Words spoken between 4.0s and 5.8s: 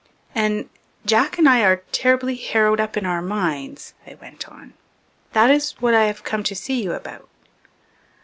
I went on. "That is